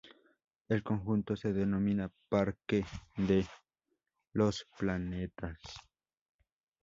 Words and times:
El 0.67 0.81
conjunto 0.81 1.35
se 1.35 1.53
denomina 1.53 2.11
Parque 2.27 2.87
de 3.17 3.45
los 4.33 4.65
planetas. 4.79 5.59